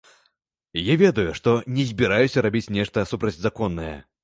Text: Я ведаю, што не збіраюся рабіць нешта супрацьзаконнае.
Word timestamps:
Я 0.79 0.95
ведаю, 1.01 1.25
што 1.41 1.53
не 1.77 1.85
збіраюся 1.91 2.45
рабіць 2.47 2.65
нешта 2.81 3.07
супрацьзаконнае. 3.13 3.97